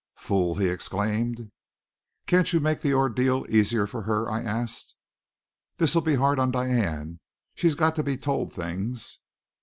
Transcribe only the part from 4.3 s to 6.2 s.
I asked. "This'll be